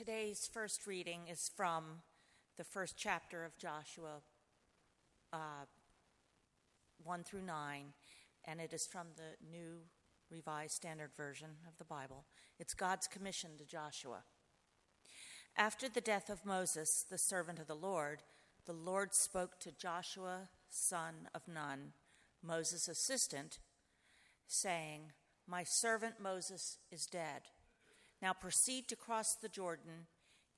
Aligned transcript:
Today's 0.00 0.48
first 0.50 0.86
reading 0.86 1.28
is 1.30 1.50
from 1.54 1.84
the 2.56 2.64
first 2.64 2.96
chapter 2.96 3.44
of 3.44 3.58
Joshua 3.58 4.22
uh, 5.30 5.66
1 7.04 7.22
through 7.22 7.42
9, 7.42 7.84
and 8.46 8.60
it 8.62 8.72
is 8.72 8.86
from 8.86 9.08
the 9.16 9.36
New 9.50 9.80
Revised 10.30 10.72
Standard 10.72 11.10
Version 11.14 11.50
of 11.68 11.76
the 11.76 11.84
Bible. 11.84 12.24
It's 12.58 12.72
God's 12.72 13.06
commission 13.06 13.50
to 13.58 13.66
Joshua. 13.66 14.22
After 15.54 15.86
the 15.86 16.00
death 16.00 16.30
of 16.30 16.46
Moses, 16.46 17.04
the 17.06 17.18
servant 17.18 17.58
of 17.58 17.66
the 17.66 17.74
Lord, 17.74 18.22
the 18.64 18.72
Lord 18.72 19.12
spoke 19.12 19.60
to 19.60 19.70
Joshua, 19.70 20.48
son 20.70 21.28
of 21.34 21.46
Nun, 21.46 21.92
Moses' 22.42 22.88
assistant, 22.88 23.58
saying, 24.46 25.12
My 25.46 25.62
servant 25.62 26.14
Moses 26.22 26.78
is 26.90 27.04
dead. 27.04 27.42
Now 28.22 28.32
proceed 28.32 28.88
to 28.88 28.96
cross 28.96 29.34
the 29.34 29.48
Jordan, 29.48 30.06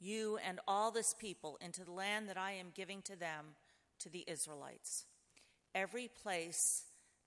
you 0.01 0.39
and 0.47 0.61
all 0.67 0.91
this 0.91 1.15
people, 1.15 1.59
into 1.61 1.85
the 1.85 1.93
land 1.93 2.29
that 2.29 2.37
I 2.37 2.53
am 2.53 2.73
giving 2.75 3.03
to 3.03 3.17
them, 3.17 3.55
to 4.01 4.09
the 4.09 4.25
Israelites. 4.27 5.07
Every 5.75 6.09
place 6.09 6.85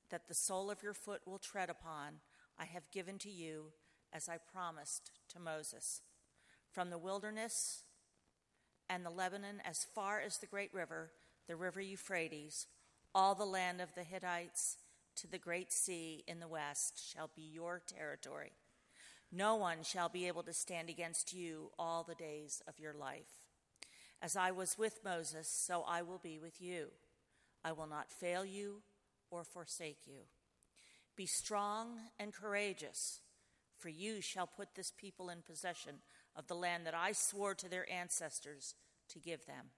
that 0.09 0.27
the 0.27 0.33
sole 0.33 0.69
of 0.69 0.83
your 0.83 0.93
foot 0.93 1.21
will 1.25 1.39
tread 1.39 1.69
upon, 1.69 2.19
I 2.59 2.65
have 2.65 2.91
given 2.91 3.17
to 3.19 3.29
you, 3.29 3.71
as 4.11 4.29
I 4.29 4.37
promised 4.37 5.11
to 5.29 5.39
Moses. 5.39 6.01
From 6.71 6.89
the 6.89 6.97
wilderness 6.97 7.83
and 8.89 9.05
the 9.05 9.09
Lebanon 9.09 9.61
as 9.65 9.85
far 9.95 10.19
as 10.19 10.37
the 10.37 10.45
great 10.45 10.73
river, 10.73 11.11
the 11.47 11.55
river 11.55 11.81
Euphrates, 11.81 12.67
all 13.13 13.35
the 13.35 13.45
land 13.45 13.81
of 13.81 13.95
the 13.95 14.03
Hittites 14.03 14.77
to 15.15 15.27
the 15.27 15.37
great 15.37 15.71
sea 15.71 16.23
in 16.27 16.39
the 16.39 16.47
west 16.47 17.01
shall 17.13 17.29
be 17.35 17.41
your 17.41 17.81
territory. 17.87 18.51
No 19.35 19.55
one 19.55 19.83
shall 19.83 20.07
be 20.07 20.27
able 20.27 20.43
to 20.43 20.53
stand 20.53 20.89
against 20.89 21.33
you 21.33 21.69
all 21.77 22.03
the 22.03 22.15
days 22.15 22.61
of 22.69 22.79
your 22.79 22.93
life. 22.93 23.43
As 24.21 24.37
I 24.37 24.51
was 24.51 24.77
with 24.77 25.03
Moses, 25.03 25.49
so 25.49 25.83
I 25.85 26.03
will 26.03 26.19
be 26.19 26.39
with 26.39 26.61
you. 26.61 26.87
I 27.61 27.73
will 27.73 27.85
not 27.85 28.09
fail 28.09 28.45
you 28.45 28.83
or 29.29 29.43
forsake 29.43 30.07
you. 30.07 30.21
Be 31.17 31.25
strong 31.25 31.97
and 32.17 32.33
courageous, 32.33 33.19
for 33.77 33.89
you 33.89 34.21
shall 34.21 34.47
put 34.47 34.73
this 34.73 34.93
people 34.97 35.29
in 35.29 35.39
possession 35.41 35.95
of 36.33 36.47
the 36.47 36.55
land 36.55 36.85
that 36.85 36.95
I 36.95 37.11
swore 37.11 37.55
to 37.55 37.67
their 37.67 37.91
ancestors 37.91 38.73
to 39.09 39.19
give 39.19 39.45
them. 39.45 39.71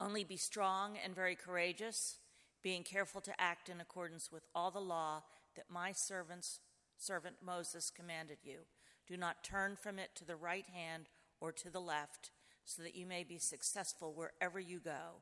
Only 0.00 0.24
be 0.24 0.36
strong 0.36 0.96
and 1.04 1.14
very 1.14 1.36
courageous, 1.36 2.18
being 2.64 2.82
careful 2.82 3.20
to 3.20 3.40
act 3.40 3.68
in 3.68 3.80
accordance 3.80 4.32
with 4.32 4.42
all 4.56 4.72
the 4.72 4.80
law 4.80 5.22
that 5.54 5.70
my 5.70 5.92
servants 5.92 6.58
servant 7.04 7.36
Moses 7.44 7.90
commanded 7.94 8.38
you. 8.42 8.60
Do 9.06 9.16
not 9.16 9.44
turn 9.44 9.76
from 9.76 9.98
it 9.98 10.10
to 10.16 10.24
the 10.24 10.36
right 10.36 10.66
hand 10.66 11.08
or 11.40 11.52
to 11.52 11.70
the 11.70 11.80
left, 11.80 12.30
so 12.64 12.82
that 12.82 12.96
you 12.96 13.04
may 13.04 13.24
be 13.24 13.38
successful 13.38 14.14
wherever 14.14 14.58
you 14.58 14.80
go. 14.80 15.20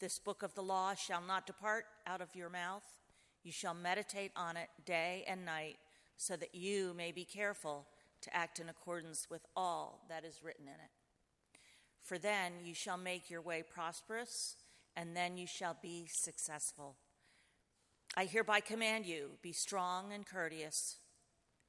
This 0.00 0.18
book 0.18 0.42
of 0.42 0.54
the 0.54 0.62
law 0.62 0.94
shall 0.94 1.22
not 1.22 1.46
depart 1.46 1.84
out 2.06 2.20
of 2.20 2.34
your 2.34 2.50
mouth. 2.50 2.82
You 3.44 3.52
shall 3.52 3.74
meditate 3.74 4.32
on 4.34 4.56
it 4.56 4.68
day 4.84 5.24
and 5.28 5.44
night, 5.44 5.76
so 6.16 6.34
that 6.36 6.54
you 6.54 6.92
may 6.96 7.12
be 7.12 7.24
careful 7.24 7.86
to 8.22 8.36
act 8.36 8.58
in 8.58 8.68
accordance 8.68 9.28
with 9.30 9.46
all 9.54 10.04
that 10.08 10.24
is 10.24 10.42
written 10.42 10.66
in 10.66 10.74
it. 10.74 10.90
For 12.02 12.18
then 12.18 12.52
you 12.64 12.74
shall 12.74 12.96
make 12.96 13.30
your 13.30 13.40
way 13.40 13.62
prosperous, 13.62 14.56
and 14.96 15.16
then 15.16 15.36
you 15.36 15.46
shall 15.46 15.76
be 15.80 16.06
successful. 16.10 16.96
I 18.14 18.26
hereby 18.26 18.60
command 18.60 19.06
you 19.06 19.30
be 19.40 19.52
strong 19.52 20.12
and 20.12 20.26
courteous 20.26 20.96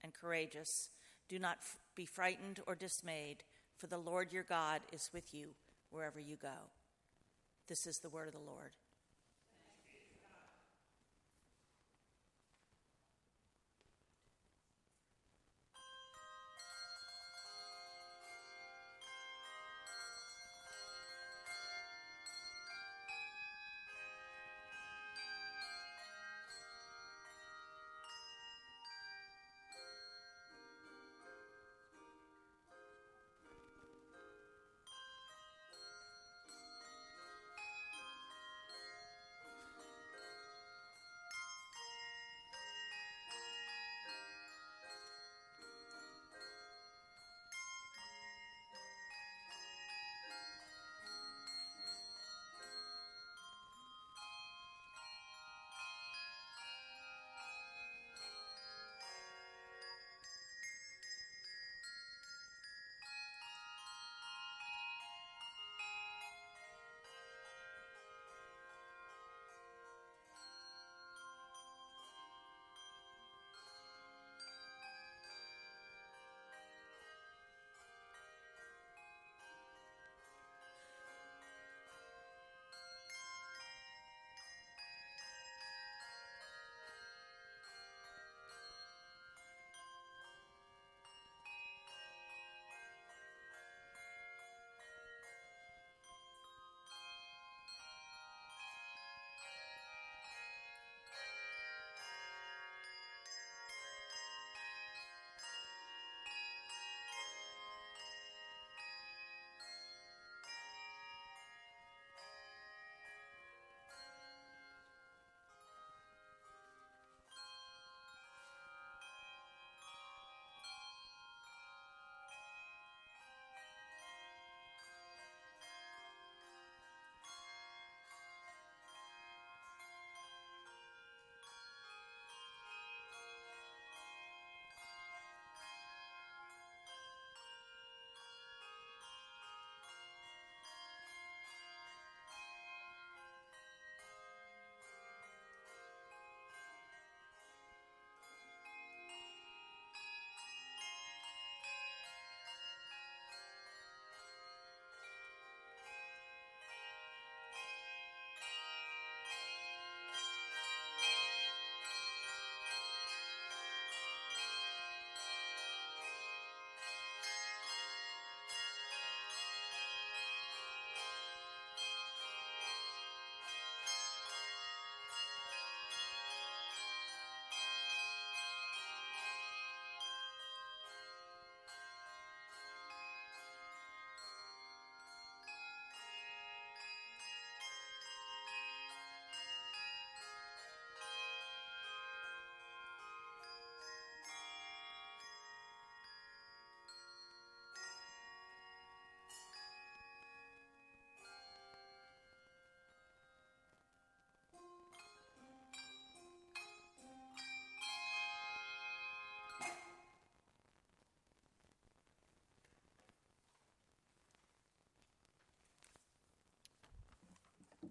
and 0.04 0.14
courageous. 0.14 0.90
Do 1.30 1.40
not 1.40 1.58
f- 1.62 1.78
be 1.96 2.06
frightened 2.06 2.60
or 2.68 2.76
dismayed, 2.76 3.44
for 3.78 3.88
the 3.88 3.98
Lord 3.98 4.34
your 4.34 4.44
God 4.44 4.82
is 4.92 5.10
with 5.14 5.34
you 5.34 5.56
wherever 5.90 6.20
you 6.20 6.36
go. 6.36 6.72
This 7.70 7.88
is 7.88 8.00
the 8.00 8.10
word 8.10 8.28
of 8.28 8.34
the 8.34 8.40
Lord. 8.40 8.72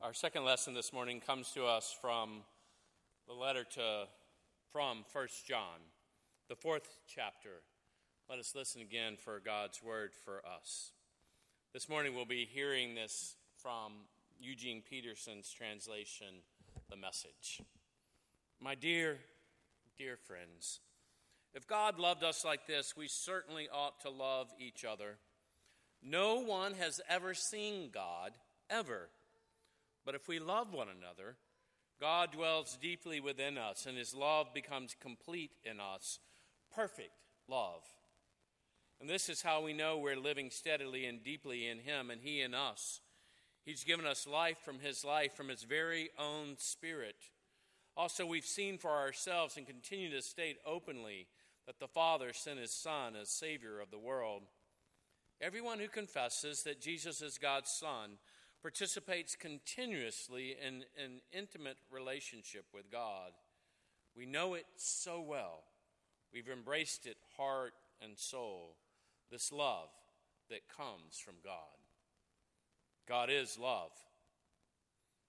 Our 0.03 0.13
second 0.13 0.45
lesson 0.45 0.75
this 0.75 0.93
morning 0.93 1.21
comes 1.21 1.53
to 1.53 1.65
us 1.65 1.95
from 2.01 2.41
the 3.29 3.35
letter 3.35 3.63
to 3.75 4.09
from 4.73 5.05
First 5.13 5.47
John, 5.47 5.79
the 6.49 6.57
fourth 6.57 6.97
chapter. 7.07 7.63
Let 8.29 8.41
us 8.41 8.53
listen 8.57 8.83
again 8.83 9.17
for 9.17 9.39
God's 9.39 9.81
word 9.81 10.11
for 10.13 10.43
us. 10.45 10.91
This 11.73 11.89
morning 11.89 12.17
we'll 12.17 12.25
be 12.25 12.49
hearing 12.53 12.97
this 12.97 13.37
from 13.57 13.93
Eugene 14.41 14.83
Peterson's 14.91 15.53
translation, 15.53 16.43
The 16.91 16.97
Message. 16.97 17.63
My 18.61 18.75
dear, 18.75 19.19
dear 19.97 20.17
friends, 20.17 20.81
if 21.55 21.69
God 21.69 22.01
loved 22.01 22.25
us 22.25 22.45
like 22.45 22.67
this, 22.67 22.97
we 22.97 23.07
certainly 23.07 23.69
ought 23.73 24.01
to 24.01 24.11
love 24.11 24.53
each 24.59 24.85
other. 24.85 25.19
No 26.03 26.41
one 26.41 26.75
has 26.75 27.01
ever 27.09 27.35
seen 27.35 27.91
God, 27.95 28.33
ever. 28.69 29.11
But 30.05 30.15
if 30.15 30.29
we 30.29 30.39
love 30.39 30.73
one 30.73 30.89
another, 30.89 31.37
God 32.01 32.33
dwells 32.33 32.77
deeply 32.81 33.21
within 33.21 33.57
us, 33.57 33.87
and 33.87 33.97
his 33.97 34.15
love 34.15 34.53
becomes 34.53 34.97
complete 35.01 35.53
in 35.65 35.79
us 35.79 36.19
perfect 36.75 37.13
love. 37.49 37.83
And 39.01 39.09
this 39.09 39.29
is 39.29 39.43
how 39.43 39.63
we 39.63 39.73
know 39.73 39.99
we're 39.99 40.17
living 40.17 40.51
steadily 40.51 41.07
and 41.07 41.23
deeply 41.23 41.69
in 41.69 41.79
him, 41.79 42.11
and 42.11 42.21
he 42.21 42.41
in 42.41 42.55
us. 42.55 43.01
He's 43.65 43.85
given 43.85 44.07
us 44.07 44.27
life 44.27 44.59
from 44.65 44.81
his 44.81 45.05
life, 45.05 45.35
from 45.35 45.49
his 45.49 45.63
very 45.63 46.11
own 46.19 46.57
spirit. 46.59 47.17
Also, 47.97 48.25
we've 48.25 48.45
seen 48.45 48.79
for 48.79 48.91
ourselves 48.91 49.57
and 49.57 49.67
continue 49.67 50.11
to 50.11 50.23
state 50.23 50.57
openly 50.67 51.27
that 51.67 51.79
the 51.79 51.89
Father 51.89 52.33
sent 52.33 52.59
his 52.59 52.73
Son 52.73 53.15
as 53.15 53.29
Savior 53.29 53.81
of 53.81 53.91
the 53.91 53.99
world. 53.99 54.43
Everyone 55.41 55.79
who 55.79 55.89
confesses 55.89 56.63
that 56.63 56.81
Jesus 56.81 57.23
is 57.23 57.39
God's 57.39 57.71
Son 57.71 58.19
participates 58.63 59.35
continuously 59.35 60.57
in 60.65 60.85
an 61.03 61.21
intimate 61.33 61.79
relationship 61.91 62.65
with 62.73 62.91
God. 62.91 63.33
We 64.17 64.25
know 64.25 64.55
it 64.55 64.67
so 64.77 65.21
well. 65.21 65.65
We've 66.33 66.49
embraced 66.49 67.07
it 67.07 67.17
heart 67.37 67.75
and 68.01 68.17
soul, 68.17 68.77
this 69.31 69.53
love 69.53 69.89
that 70.49 70.69
comes 70.69 71.19
from 71.19 71.35
God. 71.45 71.53
God 73.09 73.31
is 73.31 73.59
love. 73.59 73.91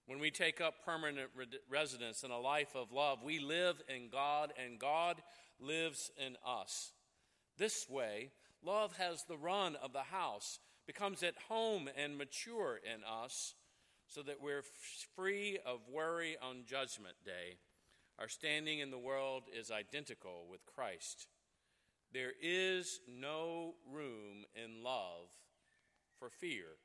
When 0.05 0.19
we 0.19 0.31
take 0.31 0.61
up 0.61 0.85
permanent 0.85 1.29
residence 1.69 2.23
in 2.23 2.31
a 2.31 2.39
life 2.39 2.75
of 2.75 2.91
love, 2.91 3.23
we 3.23 3.39
live 3.39 3.81
in 3.87 4.09
God 4.09 4.53
and 4.63 4.79
God 4.79 5.21
lives 5.59 6.11
in 6.17 6.35
us. 6.45 6.91
This 7.57 7.89
way, 7.89 8.31
love 8.63 8.97
has 8.97 9.23
the 9.23 9.37
run 9.37 9.75
of 9.81 9.93
the 9.93 10.03
house 10.03 10.59
becomes 10.85 11.23
at 11.23 11.35
home 11.47 11.89
and 11.97 12.17
mature 12.17 12.79
in 12.83 13.01
us 13.03 13.55
so 14.07 14.21
that 14.23 14.41
we're 14.41 14.63
free 15.15 15.59
of 15.65 15.79
worry 15.91 16.37
on 16.41 16.65
Judgment 16.65 17.15
Day. 17.25 17.57
Our 18.19 18.27
standing 18.27 18.79
in 18.79 18.91
the 18.91 18.99
world 18.99 19.43
is 19.57 19.71
identical 19.71 20.45
with 20.49 20.65
Christ. 20.65 21.27
There 22.13 22.33
is 22.41 22.99
no 23.07 23.75
room 23.91 24.45
in 24.55 24.83
love 24.83 25.29
for 26.19 26.29
fear. 26.29 26.77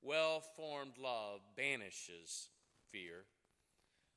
Well 0.00 0.40
formed 0.40 0.98
love 0.98 1.40
banishes 1.56 2.48
fear. 2.90 3.24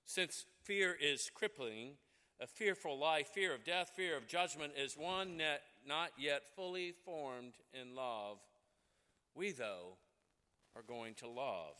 Since 0.05 0.45
fear 0.63 0.95
is 0.99 1.31
crippling, 1.33 1.93
a 2.39 2.45
fearful 2.45 2.99
life, 2.99 3.29
fear 3.29 3.55
of 3.55 3.63
death, 3.63 3.91
fear 3.95 4.15
of 4.15 4.27
judgment, 4.27 4.73
is 4.77 4.95
one 4.95 5.37
net 5.37 5.61
not 5.87 6.11
yet 6.19 6.43
fully 6.55 6.93
formed 7.03 7.53
in 7.73 7.95
love 7.95 8.37
we, 9.35 9.51
though, 9.51 9.97
are 10.75 10.81
going 10.81 11.13
to 11.15 11.27
love. 11.27 11.75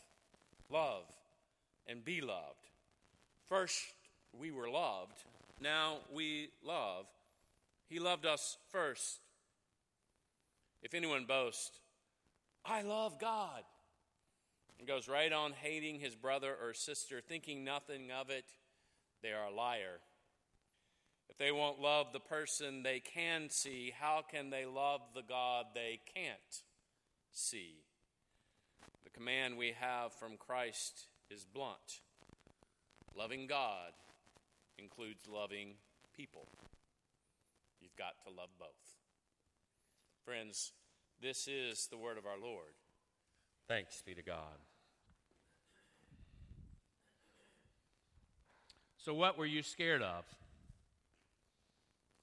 Love 0.70 1.04
and 1.86 2.04
be 2.04 2.20
loved. 2.20 2.70
First, 3.48 3.84
we 4.38 4.50
were 4.50 4.68
loved. 4.68 5.16
Now 5.60 5.98
we 6.12 6.48
love. 6.64 7.06
He 7.88 7.98
loved 7.98 8.26
us 8.26 8.58
first. 8.70 9.20
If 10.82 10.94
anyone 10.94 11.24
boasts, 11.24 11.78
I 12.64 12.82
love 12.82 13.18
God, 13.20 13.62
and 14.78 14.86
goes 14.88 15.08
right 15.08 15.32
on 15.32 15.52
hating 15.52 16.00
his 16.00 16.14
brother 16.14 16.54
or 16.62 16.74
sister, 16.74 17.20
thinking 17.20 17.64
nothing 17.64 18.10
of 18.10 18.28
it, 18.30 18.44
they 19.22 19.30
are 19.30 19.46
a 19.46 19.54
liar. 19.54 20.00
If 21.28 21.38
they 21.38 21.52
won't 21.52 21.80
love 21.80 22.08
the 22.12 22.20
person 22.20 22.82
they 22.82 23.00
can 23.00 23.50
see, 23.50 23.92
how 23.98 24.22
can 24.28 24.50
they 24.50 24.66
love 24.66 25.00
the 25.14 25.22
God 25.22 25.66
they 25.74 26.00
can't? 26.14 26.62
See. 27.36 27.84
The 29.04 29.10
command 29.10 29.56
we 29.56 29.74
have 29.78 30.12
from 30.12 30.36
Christ 30.36 31.06
is 31.30 31.44
blunt 31.44 32.00
loving 33.16 33.46
God 33.46 33.92
includes 34.78 35.26
loving 35.26 35.74
people. 36.14 36.48
You've 37.80 37.96
got 37.96 38.14
to 38.24 38.30
love 38.30 38.50
both. 38.58 38.68
Friends, 40.24 40.72
this 41.20 41.48
is 41.48 41.88
the 41.90 41.96
word 41.96 42.18
of 42.18 42.26
our 42.26 42.38
Lord. 42.40 42.74
Thanks 43.68 44.02
be 44.02 44.14
to 44.14 44.22
God. 44.22 44.58
So, 48.98 49.14
what 49.14 49.38
were 49.38 49.46
you 49.46 49.62
scared 49.62 50.02
of 50.02 50.24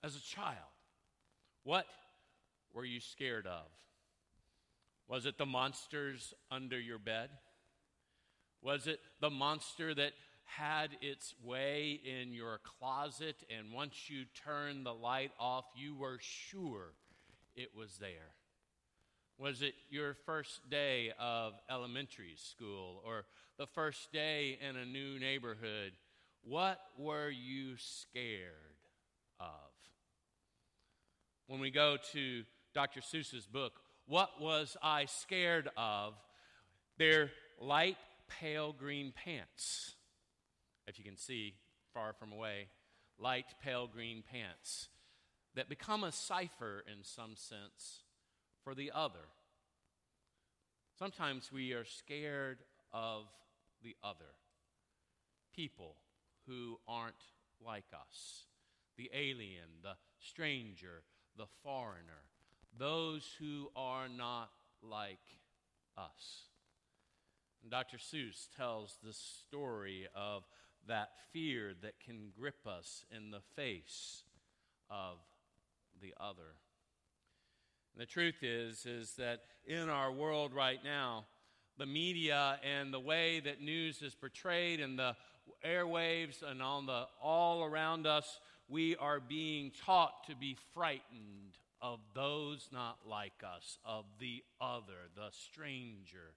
as 0.04 0.16
a 0.16 0.22
child? 0.22 0.58
What 1.64 1.86
were 2.74 2.86
you 2.86 3.00
scared 3.00 3.48
of? 3.48 3.68
Was 5.08 5.26
it 5.26 5.38
the 5.38 5.46
monsters 5.46 6.34
under 6.50 6.80
your 6.80 7.00
bed? 7.00 7.30
Was 8.62 8.88
it 8.88 9.00
the 9.20 9.30
monster 9.30 9.94
that 9.94 10.14
had 10.46 10.92
its 11.02 11.34
way 11.44 12.00
in 12.04 12.34
your 12.34 12.60
closet, 12.80 13.36
and 13.50 13.74
once 13.74 14.10
you 14.10 14.26
turned 14.46 14.86
the 14.86 14.94
light 14.94 15.32
off, 15.40 15.66
you 15.76 15.96
were 15.96 16.18
sure 16.22 16.94
it 17.56 17.70
was 17.76 17.98
there? 17.98 18.36
Was 19.38 19.62
it 19.62 19.74
your 19.90 20.14
first 20.26 20.70
day 20.70 21.12
of 21.20 21.54
elementary 21.70 22.36
school 22.38 23.02
or 23.06 23.26
the 23.58 23.68
first 23.68 24.12
day 24.12 24.60
in 24.68 24.76
a 24.76 24.86
new 24.86 25.20
neighborhood? 25.20 25.94
What 26.44 26.80
were 26.98 27.30
you 27.30 27.76
scared 27.78 28.52
of? 29.40 29.48
When 31.48 31.60
we 31.60 31.72
go 31.72 31.98
to 32.14 32.44
Dr. 32.74 33.02
Seuss's 33.02 33.46
book, 33.46 33.74
what 34.08 34.42
was 34.42 34.76
I 34.82 35.06
scared 35.06 35.70
of? 35.78 36.14
Their 36.98 37.32
light 37.60 37.98
pale 38.28 38.74
green 38.74 39.14
pants. 39.14 39.96
If 40.88 40.98
you 41.00 41.06
can 41.06 41.18
see 41.18 41.56
far 41.94 42.14
from 42.14 42.32
away, 42.32 42.68
light 43.18 43.46
pale 43.64 43.88
green 43.88 44.24
pants 44.30 44.90
that 45.56 45.70
become 45.70 46.04
a 46.04 46.12
cipher 46.12 46.84
in 46.92 47.04
some 47.04 47.36
sense 47.36 48.02
for 48.64 48.76
the 48.76 48.92
other. 48.94 49.28
Sometimes 50.98 51.52
we 51.52 51.74
are 51.74 51.86
scared 51.86 52.60
of 52.92 53.26
the 53.84 53.96
other, 54.04 54.36
people 55.56 55.96
who 56.48 56.78
aren't 56.88 57.16
like 57.66 57.86
us, 57.94 58.46
the 58.98 59.10
alien, 59.14 59.82
the 59.82 59.96
stranger, 60.20 61.04
the 61.38 61.48
foreigner 61.64 62.24
those 62.78 63.28
who 63.40 63.70
are 63.76 64.08
not 64.10 64.50
like 64.82 65.20
us. 65.98 66.48
And 67.62 67.72
Dr. 67.72 67.98
Seuss 67.98 68.48
tells 68.58 68.98
the 69.04 69.14
story 69.14 70.08
of 70.16 70.44
that 70.88 71.12
fear 71.32 71.74
that 71.82 72.00
can 72.04 72.32
grip 72.38 72.68
us 72.68 73.06
in 73.16 73.32
the 73.32 73.42
face 73.56 74.24
of 74.90 75.18
the 76.02 76.14
other. 76.20 76.58
And 77.94 78.02
the 78.02 78.06
truth 78.06 78.42
is 78.42 78.86
is 78.86 79.14
that 79.14 79.42
in 79.66 79.90
our 79.90 80.12
world 80.12 80.54
right 80.54 80.84
now, 80.84 81.26
the 81.78 81.86
media 81.86 82.60
and 82.64 82.94
the 82.94 83.00
way 83.00 83.40
that 83.40 83.62
news 83.62 84.02
is 84.02 84.14
portrayed 84.14 84.80
and 84.80 85.00
the 85.00 85.16
airwaves 85.66 86.44
and 86.44 86.62
on 86.62 86.86
the 86.86 87.06
all 87.22 87.64
around 87.64 88.06
us, 88.06 88.40
we 88.68 88.96
are 88.98 89.20
being 89.20 89.72
taught 89.86 90.26
to 90.28 90.36
be 90.36 90.58
frightened 90.74 91.58
of 91.84 92.00
those 92.16 92.70
not 92.72 92.98
like 93.08 93.44
us, 93.46 93.78
of 93.84 94.06
the 94.18 94.42
other, 94.62 95.10
the 95.16 95.28
stranger, 95.32 96.32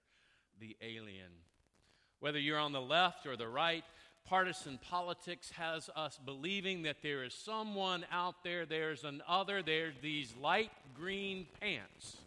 the 0.59 0.75
alien. 0.81 1.31
Whether 2.19 2.37
you're 2.37 2.59
on 2.59 2.73
the 2.73 2.81
left 2.81 3.25
or 3.25 3.37
the 3.37 3.47
right, 3.47 3.85
partisan 4.25 4.77
politics 4.89 5.49
has 5.51 5.89
us 5.95 6.19
believing 6.25 6.83
that 6.83 7.01
there 7.01 7.23
is 7.23 7.33
someone 7.33 8.05
out 8.11 8.43
there, 8.43 8.65
there's 8.65 9.05
an 9.05 9.23
other, 9.25 9.63
there's 9.63 9.95
these 10.01 10.35
light 10.41 10.71
green 10.93 11.47
pants 11.61 12.17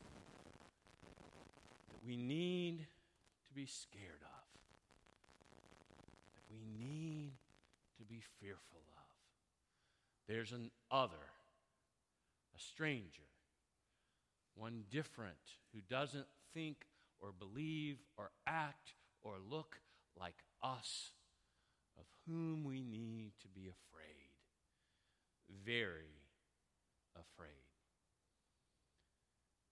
that 1.90 2.08
we 2.08 2.16
need 2.16 2.78
to 2.78 3.54
be 3.54 3.66
scared 3.66 4.22
of, 4.22 4.46
that 6.36 6.44
we 6.50 6.64
need 6.82 7.32
to 7.98 8.04
be 8.04 8.22
fearful 8.40 8.80
of. 8.96 9.04
There's 10.26 10.52
an 10.52 10.70
other 10.90 11.29
stranger, 12.60 13.22
one 14.54 14.84
different 14.90 15.56
who 15.72 15.80
doesn't 15.88 16.26
think 16.52 16.86
or 17.18 17.32
believe 17.32 17.98
or 18.16 18.30
act 18.46 18.94
or 19.22 19.34
look 19.48 19.76
like 20.18 20.44
us 20.62 21.12
of 21.98 22.04
whom 22.26 22.64
we 22.64 22.82
need 22.82 23.32
to 23.40 23.48
be 23.48 23.62
afraid. 23.62 24.30
Very 25.64 26.20
afraid. 27.14 27.48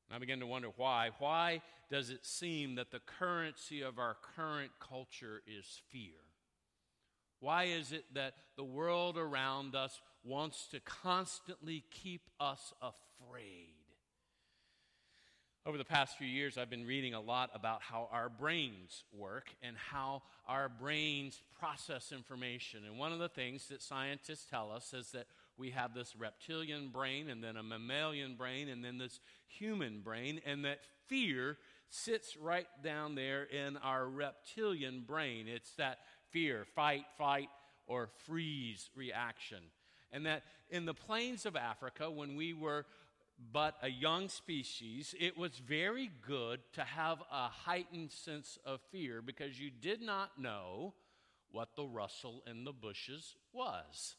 And 0.08 0.16
I 0.16 0.18
begin 0.18 0.40
to 0.40 0.46
wonder 0.46 0.68
why. 0.76 1.10
Why 1.18 1.62
does 1.90 2.10
it 2.10 2.24
seem 2.24 2.74
that 2.76 2.90
the 2.90 3.00
currency 3.00 3.82
of 3.82 3.98
our 3.98 4.16
current 4.36 4.72
culture 4.80 5.42
is 5.46 5.80
fear? 5.90 6.27
Why 7.40 7.64
is 7.64 7.92
it 7.92 8.04
that 8.14 8.34
the 8.56 8.64
world 8.64 9.16
around 9.16 9.74
us 9.74 10.00
wants 10.24 10.66
to 10.72 10.80
constantly 10.80 11.84
keep 11.90 12.22
us 12.40 12.72
afraid? 12.82 13.74
Over 15.66 15.76
the 15.76 15.84
past 15.84 16.16
few 16.16 16.26
years, 16.26 16.56
I've 16.56 16.70
been 16.70 16.86
reading 16.86 17.12
a 17.12 17.20
lot 17.20 17.50
about 17.52 17.82
how 17.82 18.08
our 18.10 18.30
brains 18.30 19.04
work 19.12 19.50
and 19.62 19.76
how 19.76 20.22
our 20.46 20.68
brains 20.68 21.42
process 21.58 22.10
information. 22.10 22.84
And 22.86 22.98
one 22.98 23.12
of 23.12 23.18
the 23.18 23.28
things 23.28 23.68
that 23.68 23.82
scientists 23.82 24.46
tell 24.50 24.72
us 24.72 24.94
is 24.94 25.10
that 25.12 25.26
we 25.58 25.70
have 25.70 25.92
this 25.92 26.16
reptilian 26.16 26.88
brain 26.88 27.28
and 27.28 27.44
then 27.44 27.56
a 27.56 27.62
mammalian 27.62 28.36
brain 28.36 28.68
and 28.68 28.82
then 28.82 28.96
this 28.96 29.20
human 29.46 30.00
brain, 30.00 30.40
and 30.46 30.64
that 30.64 30.80
fear 31.06 31.58
sits 31.90 32.36
right 32.36 32.66
down 32.82 33.14
there 33.14 33.44
in 33.44 33.76
our 33.78 34.08
reptilian 34.08 35.04
brain. 35.06 35.46
It's 35.48 35.72
that 35.76 35.98
fear, 36.30 36.66
fight, 36.74 37.04
fight, 37.16 37.48
or 37.86 38.08
freeze 38.26 38.90
reaction. 38.94 39.58
And 40.12 40.26
that 40.26 40.42
in 40.70 40.84
the 40.84 40.94
plains 40.94 41.46
of 41.46 41.56
Africa, 41.56 42.10
when 42.10 42.36
we 42.36 42.52
were 42.52 42.86
but 43.52 43.76
a 43.82 43.88
young 43.88 44.28
species, 44.28 45.14
it 45.18 45.38
was 45.38 45.52
very 45.58 46.10
good 46.26 46.60
to 46.72 46.82
have 46.82 47.18
a 47.30 47.48
heightened 47.48 48.10
sense 48.10 48.58
of 48.64 48.80
fear 48.90 49.22
because 49.22 49.60
you 49.60 49.70
did 49.70 50.02
not 50.02 50.40
know 50.40 50.94
what 51.50 51.76
the 51.76 51.84
rustle 51.84 52.42
in 52.46 52.64
the 52.64 52.72
bushes 52.72 53.36
was. 53.52 54.16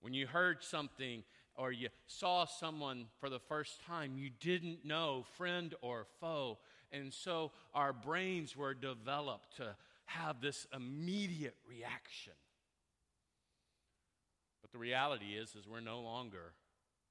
When 0.00 0.12
you 0.12 0.26
heard 0.26 0.62
something 0.62 1.22
or 1.60 1.70
you 1.70 1.90
saw 2.06 2.46
someone 2.46 3.04
for 3.20 3.28
the 3.28 3.38
first 3.38 3.84
time, 3.86 4.16
you 4.16 4.30
didn't 4.40 4.82
know, 4.82 5.26
friend 5.36 5.74
or 5.82 6.06
foe. 6.18 6.56
And 6.90 7.12
so 7.12 7.52
our 7.74 7.92
brains 7.92 8.56
were 8.56 8.72
developed 8.72 9.58
to 9.58 9.76
have 10.06 10.40
this 10.40 10.66
immediate 10.74 11.56
reaction. 11.68 12.32
But 14.62 14.72
the 14.72 14.78
reality 14.78 15.36
is 15.36 15.54
is 15.54 15.68
we're 15.68 15.80
no 15.80 16.00
longer 16.00 16.54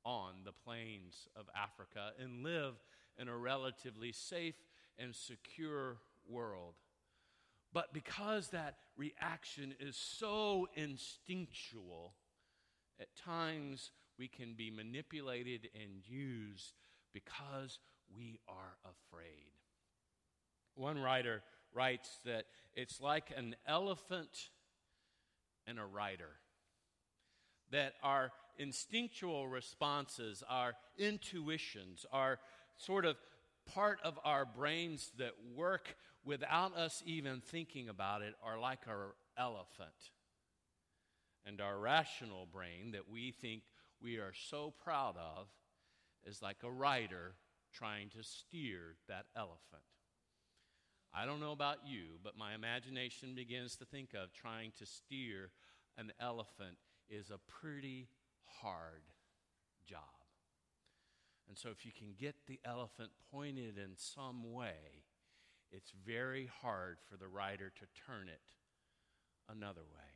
on 0.03 0.31
the 0.43 0.51
plains 0.51 1.27
of 1.35 1.45
Africa 1.55 2.13
and 2.19 2.43
live 2.43 2.73
in 3.19 3.27
a 3.27 3.37
relatively 3.37 4.11
safe 4.11 4.55
and 4.97 5.15
secure 5.15 5.97
world. 6.27 6.73
But 7.71 7.93
because 7.93 8.47
that 8.47 8.77
reaction 8.97 9.75
is 9.79 9.95
so 9.95 10.67
instinctual, 10.73 12.13
at 12.99 13.15
times 13.15 13.91
we 14.19 14.27
can 14.27 14.53
be 14.53 14.69
manipulated 14.69 15.69
and 15.73 16.05
used 16.05 16.73
because 17.13 17.79
we 18.13 18.39
are 18.47 18.77
afraid. 18.83 19.53
One 20.75 20.99
writer 20.99 21.41
writes 21.73 22.19
that 22.25 22.45
it's 22.75 22.99
like 22.99 23.31
an 23.35 23.55
elephant 23.65 24.49
and 25.65 25.79
a 25.79 25.85
rider. 25.85 26.31
That 27.71 27.93
our 28.03 28.31
instinctual 28.57 29.47
responses, 29.47 30.43
our 30.49 30.73
intuitions, 30.97 32.05
are 32.11 32.39
sort 32.77 33.05
of 33.05 33.15
part 33.73 33.99
of 34.03 34.19
our 34.25 34.45
brains 34.45 35.11
that 35.17 35.33
work 35.55 35.95
without 36.25 36.75
us 36.75 37.01
even 37.05 37.41
thinking 37.41 37.87
about 37.87 38.21
it, 38.21 38.33
are 38.43 38.59
like 38.59 38.87
our 38.87 39.15
elephant. 39.37 39.89
And 41.45 41.61
our 41.61 41.77
rational 41.77 42.47
brain 42.51 42.91
that 42.91 43.09
we 43.09 43.31
think 43.31 43.63
we 44.01 44.17
are 44.17 44.33
so 44.33 44.73
proud 44.83 45.15
of 45.17 45.47
is 46.25 46.41
like 46.41 46.57
a 46.63 46.71
rider 46.71 47.35
trying 47.73 48.09
to 48.09 48.23
steer 48.23 48.95
that 49.07 49.25
elephant. 49.35 49.83
I 51.13 51.25
don't 51.25 51.39
know 51.39 51.51
about 51.51 51.79
you, 51.85 52.19
but 52.23 52.37
my 52.37 52.53
imagination 52.53 53.33
begins 53.35 53.75
to 53.77 53.85
think 53.85 54.13
of 54.13 54.33
trying 54.33 54.71
to 54.77 54.85
steer 54.85 55.49
an 55.97 56.11
elephant 56.19 56.77
is 57.09 57.31
a 57.31 57.39
pretty 57.47 58.07
hard 58.61 59.03
job. 59.87 60.01
And 61.47 61.57
so, 61.57 61.69
if 61.69 61.83
you 61.83 61.91
can 61.91 62.13
get 62.17 62.35
the 62.47 62.59
elephant 62.63 63.09
pointed 63.31 63.77
in 63.77 63.93
some 63.95 64.53
way, 64.53 65.03
it's 65.71 65.91
very 66.05 66.49
hard 66.61 66.97
for 67.09 67.17
the 67.17 67.27
rider 67.27 67.71
to 67.71 67.85
turn 68.05 68.27
it 68.27 68.41
another 69.49 69.81
way. 69.81 70.08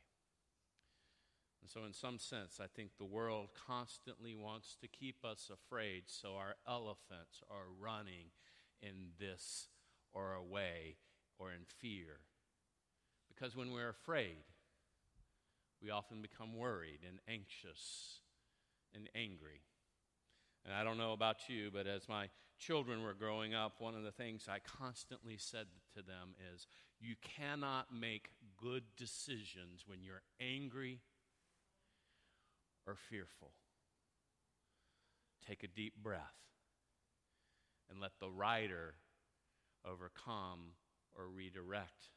And 1.64 1.70
so, 1.70 1.86
in 1.86 1.94
some 1.94 2.18
sense, 2.18 2.60
I 2.60 2.66
think 2.66 2.90
the 2.98 3.06
world 3.06 3.48
constantly 3.66 4.34
wants 4.34 4.76
to 4.82 4.86
keep 4.86 5.24
us 5.24 5.50
afraid, 5.50 6.02
so 6.08 6.34
our 6.36 6.56
elephants 6.68 7.40
are 7.50 7.72
running 7.80 8.26
in 8.82 9.12
this 9.18 9.68
or 10.12 10.34
away 10.34 10.96
or 11.38 11.52
in 11.52 11.64
fear. 11.80 12.18
Because 13.34 13.56
when 13.56 13.72
we're 13.72 13.88
afraid, 13.88 14.44
we 15.82 15.88
often 15.88 16.20
become 16.20 16.54
worried 16.54 17.00
and 17.08 17.18
anxious 17.26 18.18
and 18.94 19.08
angry. 19.14 19.62
And 20.66 20.74
I 20.74 20.84
don't 20.84 20.98
know 20.98 21.14
about 21.14 21.48
you, 21.48 21.70
but 21.72 21.86
as 21.86 22.10
my 22.10 22.28
children 22.58 23.02
were 23.02 23.14
growing 23.14 23.54
up, 23.54 23.76
one 23.78 23.94
of 23.94 24.02
the 24.02 24.12
things 24.12 24.48
I 24.50 24.58
constantly 24.58 25.38
said 25.38 25.68
to 25.96 26.02
them 26.02 26.34
is 26.54 26.66
you 27.00 27.14
cannot 27.22 27.86
make 27.90 28.32
good 28.60 28.82
decisions 28.98 29.84
when 29.86 30.02
you're 30.02 30.22
angry 30.38 31.00
or 32.86 32.94
fearful. 32.94 33.52
Take 35.46 35.62
a 35.62 35.68
deep 35.68 36.02
breath 36.02 36.20
and 37.90 38.00
let 38.00 38.12
the 38.20 38.30
rider 38.30 38.94
overcome 39.86 40.72
or 41.16 41.26
redirect 41.28 42.08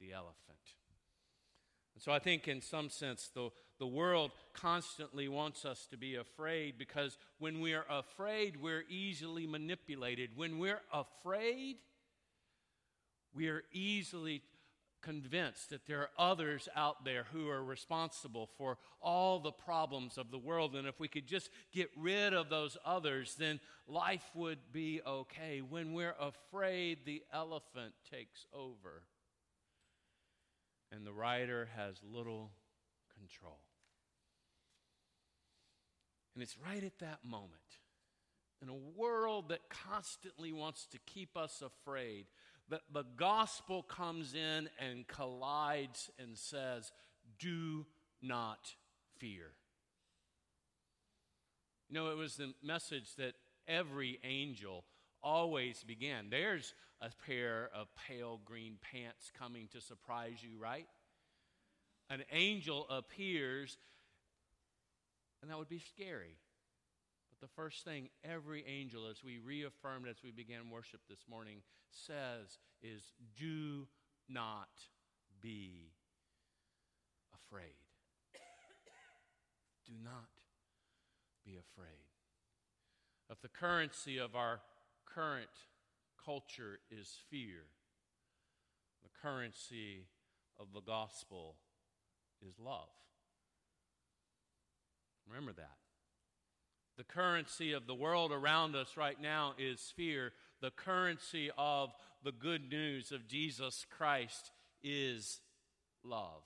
the 0.00 0.12
elephant. 0.12 0.58
And 1.94 2.02
so 2.02 2.12
I 2.12 2.18
think, 2.18 2.46
in 2.46 2.60
some 2.60 2.90
sense, 2.90 3.30
the, 3.34 3.50
the 3.78 3.86
world 3.86 4.32
constantly 4.52 5.28
wants 5.28 5.64
us 5.64 5.86
to 5.90 5.96
be 5.96 6.16
afraid 6.16 6.76
because 6.78 7.16
when 7.38 7.60
we 7.60 7.72
are 7.72 7.86
afraid, 7.88 8.60
we're 8.60 8.84
easily 8.88 9.46
manipulated. 9.46 10.30
When 10.36 10.58
we're 10.58 10.82
afraid, 10.92 11.76
we 13.34 13.48
are 13.48 13.62
easily 13.72 14.42
convinced 15.06 15.70
that 15.70 15.86
there 15.86 16.00
are 16.00 16.10
others 16.18 16.68
out 16.74 17.04
there 17.04 17.26
who 17.32 17.48
are 17.48 17.62
responsible 17.62 18.48
for 18.58 18.76
all 19.00 19.38
the 19.38 19.52
problems 19.52 20.18
of 20.18 20.32
the 20.32 20.38
world. 20.38 20.74
And 20.74 20.88
if 20.88 20.98
we 20.98 21.06
could 21.06 21.28
just 21.28 21.48
get 21.72 21.90
rid 21.96 22.34
of 22.34 22.50
those 22.50 22.76
others, 22.84 23.36
then 23.38 23.60
life 23.86 24.28
would 24.34 24.58
be 24.72 25.00
okay. 25.06 25.60
When 25.60 25.92
we're 25.92 26.16
afraid, 26.20 26.98
the 27.04 27.22
elephant 27.32 27.94
takes 28.10 28.46
over, 28.52 29.04
and 30.90 31.06
the 31.06 31.12
rider 31.12 31.68
has 31.76 32.00
little 32.02 32.50
control. 33.16 33.60
And 36.34 36.42
it's 36.42 36.58
right 36.58 36.82
at 36.82 36.98
that 36.98 37.20
moment, 37.24 37.52
in 38.60 38.68
a 38.68 38.74
world 38.74 39.50
that 39.50 39.70
constantly 39.70 40.52
wants 40.52 40.86
to 40.86 40.98
keep 41.06 41.36
us 41.36 41.62
afraid, 41.62 42.26
the, 42.68 42.80
the 42.92 43.04
gospel 43.16 43.82
comes 43.82 44.34
in 44.34 44.68
and 44.78 45.06
collides 45.06 46.10
and 46.18 46.36
says, 46.36 46.92
Do 47.38 47.86
not 48.22 48.74
fear. 49.18 49.52
You 51.88 51.94
know, 51.94 52.10
it 52.10 52.16
was 52.16 52.36
the 52.36 52.52
message 52.62 53.14
that 53.16 53.34
every 53.68 54.18
angel 54.24 54.84
always 55.22 55.84
began. 55.84 56.26
There's 56.30 56.74
a 57.00 57.10
pair 57.26 57.70
of 57.74 57.86
pale 58.08 58.40
green 58.44 58.78
pants 58.80 59.30
coming 59.38 59.68
to 59.72 59.80
surprise 59.80 60.38
you, 60.40 60.58
right? 60.60 60.86
An 62.10 62.22
angel 62.32 62.86
appears, 62.88 63.76
and 65.42 65.50
that 65.50 65.58
would 65.58 65.68
be 65.68 65.80
scary. 65.80 66.36
But 67.38 67.48
the 67.48 67.54
first 67.54 67.84
thing 67.84 68.08
every 68.24 68.64
angel, 68.66 69.08
as 69.10 69.22
we 69.22 69.38
reaffirmed 69.38 70.06
as 70.08 70.16
we 70.24 70.30
began 70.30 70.70
worship 70.70 71.00
this 71.08 71.24
morning, 71.28 71.58
says 71.90 72.58
is 72.82 73.12
do 73.38 73.86
not 74.28 74.68
be 75.40 75.92
afraid. 77.34 77.76
do 79.86 79.92
not 80.02 80.28
be 81.44 81.52
afraid. 81.52 81.86
If 83.30 83.40
the 83.40 83.48
currency 83.48 84.18
of 84.18 84.34
our 84.34 84.60
current 85.04 85.48
culture 86.24 86.78
is 86.90 87.18
fear, 87.30 87.66
the 89.02 89.10
currency 89.22 90.06
of 90.58 90.68
the 90.72 90.80
gospel 90.80 91.56
is 92.46 92.58
love. 92.58 92.88
Remember 95.28 95.52
that. 95.52 95.85
The 96.96 97.04
currency 97.04 97.72
of 97.72 97.86
the 97.86 97.94
world 97.94 98.32
around 98.32 98.74
us 98.74 98.96
right 98.96 99.20
now 99.20 99.54
is 99.58 99.92
fear. 99.96 100.32
The 100.60 100.70
currency 100.70 101.50
of 101.58 101.92
the 102.24 102.32
good 102.32 102.70
news 102.70 103.12
of 103.12 103.28
Jesus 103.28 103.84
Christ 103.90 104.50
is 104.82 105.40
love. 106.02 106.42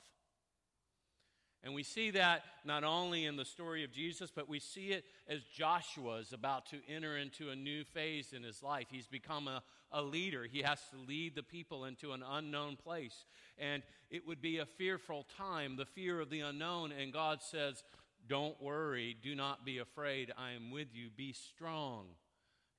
And 1.63 1.75
we 1.75 1.83
see 1.83 2.11
that 2.13 2.43
not 2.65 2.85
only 2.85 3.27
in 3.27 3.37
the 3.37 3.45
story 3.45 3.85
of 3.85 3.93
Jesus, 3.93 4.33
but 4.35 4.49
we 4.49 4.59
see 4.59 4.93
it 4.93 5.05
as 5.29 5.41
Joshua 5.55 6.17
is 6.17 6.33
about 6.33 6.67
to 6.71 6.79
enter 6.89 7.19
into 7.19 7.51
a 7.51 7.57
new 7.57 7.85
phase 7.85 8.33
in 8.33 8.43
his 8.43 8.63
life. 8.63 8.87
He's 8.91 9.07
become 9.07 9.47
a, 9.47 9.63
a 9.93 10.01
leader. 10.01 10.47
He 10.51 10.63
has 10.63 10.81
to 10.91 10.97
lead 11.07 11.35
the 11.35 11.43
people 11.43 11.85
into 11.85 12.13
an 12.13 12.25
unknown 12.27 12.77
place. 12.77 13.27
And 13.59 13.83
it 14.11 14.27
would 14.27 14.41
be 14.41 14.59
a 14.59 14.65
fearful 14.65 15.27
time, 15.37 15.77
the 15.77 15.85
fear 15.85 16.19
of 16.19 16.31
the 16.31 16.41
unknown. 16.41 16.93
And 16.93 17.13
God 17.13 17.43
says, 17.43 17.85
Don't 18.31 18.63
worry, 18.63 19.17
do 19.21 19.35
not 19.35 19.65
be 19.65 19.79
afraid. 19.79 20.33
I 20.39 20.53
am 20.53 20.71
with 20.71 20.95
you. 20.95 21.09
Be 21.11 21.33
strong 21.33 22.07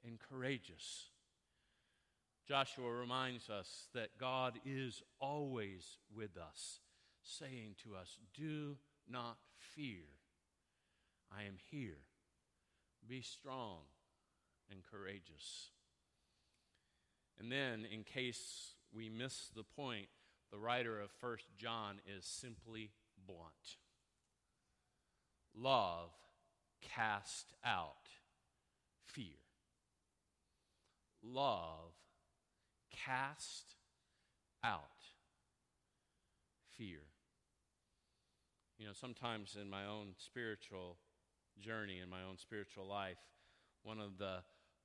and 0.01 0.17
courageous. 0.17 1.10
Joshua 2.48 2.89
reminds 2.89 3.50
us 3.50 3.88
that 3.93 4.17
God 4.17 4.60
is 4.65 5.03
always 5.20 5.98
with 6.15 6.38
us 6.38 6.79
saying 7.22 7.75
to 7.84 7.98
us, 7.98 8.17
Do 8.34 8.77
not 9.10 9.39
fear. 9.58 10.05
I 11.38 11.43
am 11.43 11.55
here. 11.70 12.00
Be 13.05 13.22
strong 13.22 13.79
and 14.72 14.79
courageous. 14.89 15.72
And 17.38 17.51
then, 17.51 17.86
in 17.91 18.05
case 18.05 18.75
we 18.96 19.10
miss 19.10 19.50
the 19.53 19.63
point, 19.63 20.08
the 20.50 20.60
writer 20.60 21.01
of 21.01 21.12
First 21.12 21.48
John 21.58 22.00
is 22.17 22.24
simply 22.24 22.91
blunt. 23.27 23.81
Love 25.55 26.12
cast 26.81 27.53
out 27.65 28.10
fear. 29.05 29.25
Love 31.24 31.93
cast 32.91 33.75
out 34.63 34.81
fear. 36.77 37.01
You 38.79 38.88
know, 38.88 38.93
sometimes 38.93 39.58
in 39.62 39.70
my 39.70 39.86
own 39.86 40.15
spiritual 40.17 40.98
journey, 41.60 42.00
in 42.00 42.10
my 42.10 42.24
own 42.27 42.38
spiritual 42.38 42.88
life, 42.88 43.20
one 43.84 44.00
of 44.00 44.17
the 44.17 44.38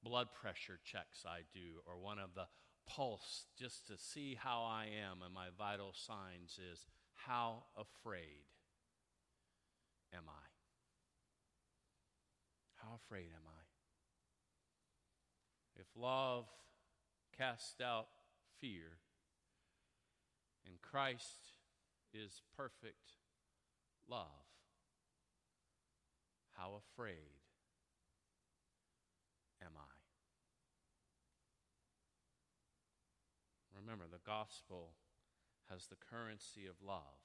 blood 0.02 0.28
pressure 0.34 0.78
checks 0.84 1.24
I 1.26 1.40
do, 1.54 1.80
or 1.86 1.98
one 1.98 2.18
of 2.18 2.34
the 2.34 2.46
pulse 2.86 3.46
just 3.58 3.86
to 3.88 3.96
see 3.96 4.38
how 4.38 4.62
I 4.62 4.84
am 4.84 5.22
and 5.24 5.34
my 5.34 5.48
vital 5.58 5.92
signs 5.94 6.58
is 6.72 6.86
how 7.14 7.64
afraid 7.76 8.44
am 10.14 10.24
I? 10.28 10.45
How 12.86 12.94
afraid 12.94 13.30
am 13.34 13.42
I? 13.48 13.62
If 15.80 15.86
love 15.96 16.44
casts 17.36 17.80
out 17.80 18.06
fear, 18.60 18.98
and 20.64 20.80
Christ 20.80 21.58
is 22.14 22.42
perfect 22.56 23.14
love. 24.08 24.46
How 26.56 26.74
afraid 26.78 27.42
am 29.60 29.72
I? 29.76 29.94
Remember, 33.76 34.04
the 34.10 34.24
gospel 34.24 34.92
has 35.70 35.86
the 35.86 35.96
currency 35.96 36.66
of 36.66 36.76
love. 36.86 37.18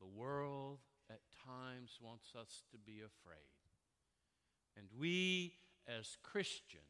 The 0.00 0.06
world 0.06 0.80
at 1.08 1.20
times 1.46 1.98
wants 2.02 2.34
us 2.34 2.62
to 2.72 2.78
be 2.78 2.98
afraid. 2.98 3.69
And 4.76 4.86
we, 4.98 5.54
as 5.86 6.16
Christians, 6.22 6.84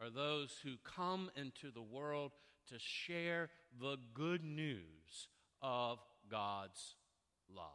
are 0.00 0.10
those 0.10 0.56
who 0.62 0.74
come 0.84 1.30
into 1.36 1.70
the 1.70 1.82
world 1.82 2.32
to 2.68 2.78
share 2.78 3.50
the 3.80 3.96
good 4.14 4.44
news 4.44 5.28
of 5.62 5.98
God's 6.30 6.94
love. 7.54 7.66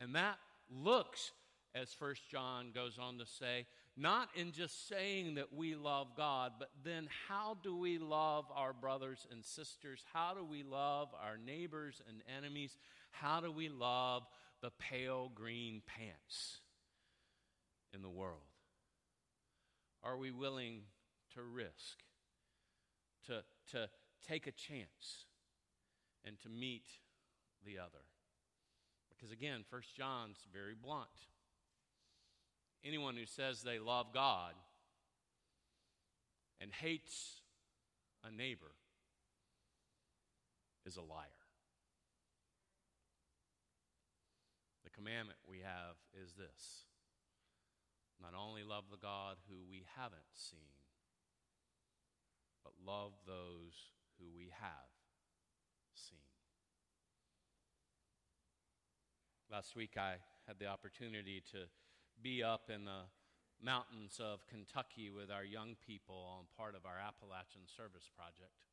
And 0.00 0.14
that 0.14 0.38
looks, 0.70 1.32
as 1.74 1.92
First 1.92 2.28
John 2.30 2.72
goes 2.74 2.98
on 2.98 3.18
to 3.18 3.26
say, 3.26 3.66
not 3.96 4.28
in 4.34 4.50
just 4.50 4.88
saying 4.88 5.36
that 5.36 5.52
we 5.52 5.76
love 5.76 6.08
God, 6.16 6.52
but 6.58 6.70
then 6.84 7.08
how 7.28 7.56
do 7.62 7.76
we 7.76 7.98
love 7.98 8.46
our 8.52 8.72
brothers 8.72 9.26
and 9.30 9.44
sisters? 9.44 10.04
How 10.12 10.34
do 10.34 10.44
we 10.44 10.64
love 10.64 11.08
our 11.22 11.36
neighbors 11.38 12.02
and 12.08 12.22
enemies? 12.36 12.76
How 13.12 13.40
do 13.40 13.52
we 13.52 13.68
love 13.68 14.24
the 14.62 14.72
pale 14.78 15.30
green 15.32 15.82
pants 15.86 16.60
in 17.94 18.02
the 18.02 18.08
world? 18.08 18.40
Are 20.02 20.18
we 20.18 20.30
willing 20.30 20.82
to 21.34 21.42
risk, 21.42 22.02
to, 23.26 23.42
to 23.72 23.88
take 24.26 24.46
a 24.46 24.52
chance, 24.52 25.26
and 26.24 26.38
to 26.40 26.48
meet 26.48 26.86
the 27.64 27.78
other? 27.78 28.04
Because 29.08 29.30
again, 29.30 29.64
First 29.70 29.94
John's 29.96 30.38
very 30.52 30.74
blunt. 30.74 31.08
Anyone 32.84 33.16
who 33.16 33.24
says 33.24 33.62
they 33.62 33.78
love 33.78 34.12
God 34.12 34.52
and 36.60 36.70
hates 36.70 37.40
a 38.22 38.30
neighbor 38.30 38.72
is 40.84 40.96
a 40.96 41.00
liar. 41.00 41.28
The 44.84 44.90
commandment 44.90 45.38
we 45.48 45.60
have 45.60 45.96
is 46.22 46.34
this 46.34 46.83
not 48.24 48.40
only 48.40 48.62
love 48.62 48.84
the 48.90 48.96
God 48.96 49.36
who 49.48 49.56
we 49.70 49.84
haven't 49.96 50.32
seen, 50.32 50.72
but 52.62 52.72
love 52.86 53.12
those 53.26 53.92
who 54.18 54.24
we 54.34 54.50
have 54.60 54.88
seen. 55.94 56.18
Last 59.52 59.76
week 59.76 59.96
I 59.98 60.16
had 60.46 60.58
the 60.58 60.66
opportunity 60.66 61.42
to 61.52 61.68
be 62.22 62.42
up 62.42 62.70
in 62.74 62.86
the 62.86 63.04
mountains 63.62 64.18
of 64.18 64.46
Kentucky 64.46 65.10
with 65.10 65.30
our 65.30 65.44
young 65.44 65.76
people 65.86 66.26
on 66.38 66.44
part 66.56 66.74
of 66.74 66.86
our 66.86 66.96
Appalachian 66.96 67.68
Service 67.76 68.08
Project. 68.16 68.64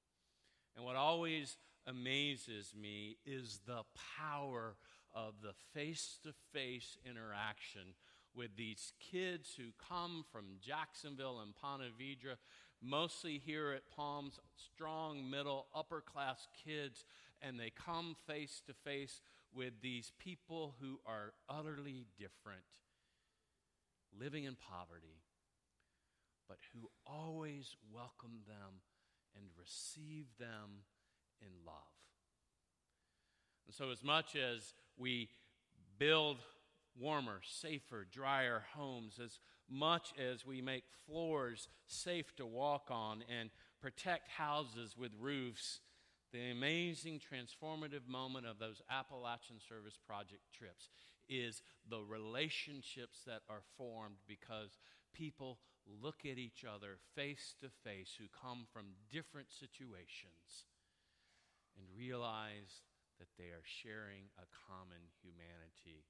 And 0.75 0.85
what 0.85 0.95
always 0.95 1.57
amazes 1.85 2.73
me 2.79 3.17
is 3.25 3.59
the 3.67 3.83
power 4.17 4.75
of 5.13 5.33
the 5.43 5.53
face 5.73 6.19
to 6.23 6.31
face 6.53 6.97
interaction 7.05 7.95
with 8.35 8.55
these 8.55 8.93
kids 8.99 9.53
who 9.57 9.71
come 9.89 10.25
from 10.31 10.45
Jacksonville 10.61 11.39
and 11.41 11.55
Ponte 11.55 11.83
Vedra, 11.99 12.37
mostly 12.81 13.41
here 13.43 13.71
at 13.71 13.89
Palms, 13.95 14.39
strong, 14.55 15.29
middle, 15.29 15.67
upper 15.75 16.01
class 16.01 16.47
kids, 16.65 17.03
and 17.41 17.59
they 17.59 17.71
come 17.71 18.15
face 18.27 18.61
to 18.67 18.73
face 18.73 19.21
with 19.53 19.73
these 19.81 20.11
people 20.17 20.75
who 20.79 20.99
are 21.05 21.33
utterly 21.49 22.05
different, 22.17 22.63
living 24.17 24.45
in 24.45 24.55
poverty, 24.55 25.21
but 26.47 26.57
who 26.73 26.89
always 27.05 27.75
welcome 27.93 28.41
them 28.47 28.81
and 29.35 29.45
receive 29.59 30.25
them 30.39 30.83
in 31.41 31.49
love. 31.65 31.75
And 33.65 33.75
so, 33.75 33.89
as 33.89 34.03
much 34.03 34.35
as 34.35 34.73
we 34.97 35.29
build 35.97 36.37
warmer, 36.99 37.41
safer, 37.43 38.05
drier 38.11 38.63
homes, 38.75 39.19
as 39.23 39.39
much 39.69 40.13
as 40.19 40.45
we 40.45 40.61
make 40.61 40.83
floors 41.05 41.69
safe 41.87 42.35
to 42.35 42.45
walk 42.45 42.87
on 42.89 43.23
and 43.39 43.49
protect 43.81 44.29
houses 44.29 44.95
with 44.97 45.11
roofs, 45.19 45.79
the 46.31 46.51
amazing 46.51 47.19
transformative 47.19 48.07
moment 48.07 48.45
of 48.45 48.59
those 48.59 48.81
Appalachian 48.89 49.57
Service 49.59 49.97
Project 50.05 50.43
trips 50.53 50.89
is 51.27 51.61
the 51.89 52.01
relationships 52.01 53.19
that 53.25 53.41
are 53.49 53.63
formed 53.77 54.17
because 54.27 54.77
people 55.13 55.59
look 56.01 56.25
at 56.29 56.37
each 56.37 56.63
other 56.63 56.97
face 57.15 57.55
to 57.59 57.67
face 57.83 58.15
who 58.17 58.25
come 58.29 58.65
from 58.71 58.95
different 59.11 59.47
situations 59.51 60.67
and 61.77 61.85
realize 61.97 62.83
that 63.19 63.31
they 63.37 63.51
are 63.51 63.65
sharing 63.65 64.29
a 64.37 64.47
common 64.67 65.11
humanity 65.21 66.05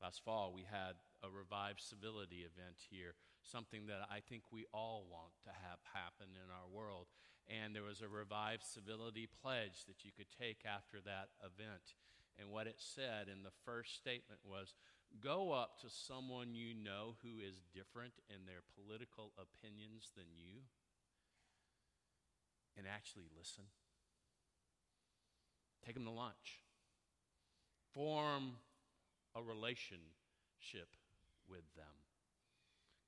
Last 0.00 0.24
fall, 0.24 0.56
we 0.56 0.64
had 0.64 0.96
a 1.20 1.28
revived 1.28 1.84
civility 1.84 2.48
event 2.48 2.80
here, 2.88 3.12
something 3.44 3.84
that 3.92 4.08
I 4.08 4.24
think 4.24 4.48
we 4.48 4.64
all 4.72 5.04
want 5.12 5.36
to 5.44 5.52
have 5.52 5.76
happen 5.92 6.32
in 6.32 6.48
our 6.48 6.64
world. 6.72 7.12
And 7.44 7.76
there 7.76 7.84
was 7.84 8.00
a 8.00 8.08
revived 8.08 8.64
civility 8.64 9.28
pledge 9.28 9.84
that 9.84 10.00
you 10.00 10.10
could 10.16 10.32
take 10.32 10.64
after 10.64 11.04
that 11.04 11.36
event. 11.44 12.00
And 12.40 12.48
what 12.48 12.64
it 12.64 12.80
said 12.80 13.28
in 13.28 13.44
the 13.44 13.52
first 13.68 14.00
statement 14.00 14.40
was 14.40 14.72
go 15.20 15.52
up 15.52 15.76
to 15.84 15.92
someone 15.92 16.56
you 16.56 16.72
know 16.72 17.20
who 17.20 17.36
is 17.36 17.60
different 17.76 18.16
in 18.32 18.48
their 18.48 18.64
political 18.72 19.36
opinions 19.36 20.16
than 20.16 20.32
you 20.32 20.64
and 22.72 22.88
actually 22.88 23.28
listen. 23.36 23.68
Take 25.84 25.92
them 25.92 26.08
to 26.08 26.10
lunch. 26.10 26.64
Form 27.94 28.52
a 29.34 29.42
relationship 29.42 30.96
with 31.48 31.64
them. 31.76 31.86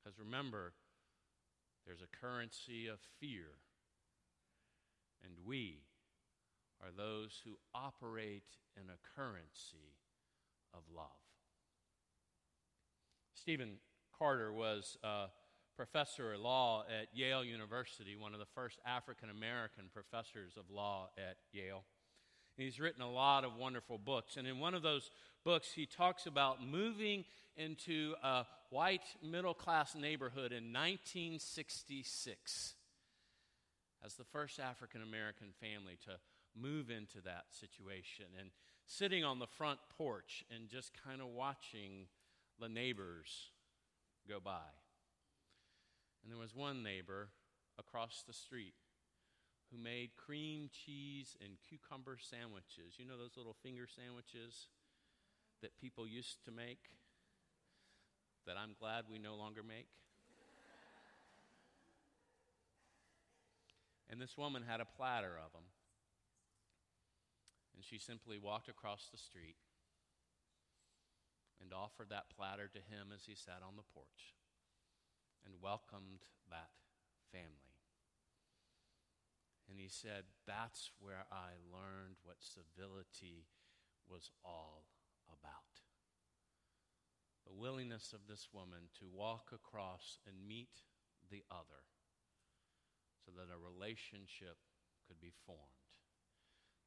Because 0.02 0.18
remember, 0.18 0.72
there's 1.86 2.02
a 2.02 2.16
currency 2.20 2.86
of 2.86 2.98
fear, 3.20 3.58
and 5.24 5.32
we 5.46 5.82
are 6.82 6.90
those 6.96 7.40
who 7.44 7.58
operate 7.74 8.56
in 8.76 8.88
a 8.88 8.98
currency 9.16 9.96
of 10.74 10.80
love. 10.94 11.06
Stephen 13.34 13.74
Carter 14.16 14.52
was 14.52 14.96
a 15.02 15.26
professor 15.76 16.34
of 16.34 16.40
law 16.40 16.84
at 16.88 17.08
Yale 17.12 17.44
University, 17.44 18.16
one 18.16 18.34
of 18.34 18.40
the 18.40 18.46
first 18.54 18.78
African 18.86 19.30
American 19.30 19.84
professors 19.92 20.52
of 20.56 20.70
law 20.70 21.08
at 21.18 21.36
Yale. 21.52 21.84
He's 22.56 22.78
written 22.78 23.02
a 23.02 23.10
lot 23.10 23.44
of 23.44 23.56
wonderful 23.56 23.98
books. 23.98 24.36
And 24.36 24.46
in 24.46 24.58
one 24.58 24.74
of 24.74 24.82
those 24.82 25.10
books, 25.44 25.72
he 25.72 25.86
talks 25.86 26.26
about 26.26 26.66
moving 26.66 27.24
into 27.56 28.14
a 28.22 28.44
white 28.70 29.16
middle 29.22 29.54
class 29.54 29.94
neighborhood 29.94 30.52
in 30.52 30.72
1966 30.72 32.74
as 34.04 34.14
the 34.14 34.24
first 34.24 34.58
African 34.58 35.02
American 35.02 35.48
family 35.60 35.96
to 36.04 36.18
move 36.60 36.90
into 36.90 37.20
that 37.24 37.44
situation 37.50 38.26
and 38.38 38.50
sitting 38.86 39.24
on 39.24 39.38
the 39.38 39.46
front 39.46 39.78
porch 39.96 40.44
and 40.54 40.68
just 40.68 40.92
kind 41.04 41.20
of 41.20 41.28
watching 41.28 42.06
the 42.60 42.68
neighbors 42.68 43.50
go 44.28 44.38
by. 44.40 44.60
And 46.22 46.30
there 46.30 46.38
was 46.38 46.54
one 46.54 46.82
neighbor 46.82 47.28
across 47.78 48.22
the 48.26 48.32
street 48.32 48.74
who 49.72 49.82
made 49.82 50.10
cream 50.16 50.68
cheese 50.68 51.36
and 51.40 51.56
cucumber 51.66 52.18
sandwiches. 52.20 53.00
You 53.00 53.06
know 53.06 53.16
those 53.16 53.36
little 53.36 53.56
finger 53.62 53.88
sandwiches 53.88 54.68
that 55.62 55.80
people 55.80 56.06
used 56.06 56.44
to 56.44 56.52
make 56.52 56.92
that 58.46 58.56
I'm 58.60 58.76
glad 58.78 59.04
we 59.10 59.18
no 59.18 59.34
longer 59.34 59.62
make? 59.62 59.88
And 64.10 64.20
this 64.20 64.36
woman 64.36 64.62
had 64.68 64.80
a 64.80 64.84
platter 64.84 65.40
of 65.40 65.52
them. 65.52 65.64
And 67.74 67.82
she 67.82 67.98
simply 67.98 68.36
walked 68.36 68.68
across 68.68 69.08
the 69.10 69.16
street 69.16 69.56
and 71.62 71.72
offered 71.72 72.10
that 72.10 72.28
platter 72.36 72.68
to 72.68 72.78
him 72.78 73.08
as 73.14 73.24
he 73.24 73.34
sat 73.34 73.64
on 73.66 73.76
the 73.76 73.88
porch 73.94 74.36
and 75.46 75.54
welcomed 75.62 76.28
that 76.50 76.68
family. 77.32 77.71
And 79.68 79.78
he 79.78 79.88
said, 79.88 80.24
That's 80.46 80.90
where 80.98 81.24
I 81.30 81.58
learned 81.70 82.16
what 82.22 82.42
civility 82.42 83.46
was 84.08 84.30
all 84.44 84.84
about. 85.28 85.80
The 87.46 87.52
willingness 87.52 88.12
of 88.12 88.26
this 88.28 88.48
woman 88.52 88.90
to 88.98 89.06
walk 89.06 89.50
across 89.52 90.18
and 90.26 90.46
meet 90.46 90.86
the 91.30 91.44
other 91.50 91.86
so 93.24 93.32
that 93.36 93.52
a 93.52 93.58
relationship 93.58 94.58
could 95.06 95.20
be 95.20 95.32
formed, 95.46 95.60